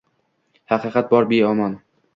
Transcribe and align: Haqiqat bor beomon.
Haqiqat 0.73 1.13
bor 1.15 1.31
beomon. 1.35 1.79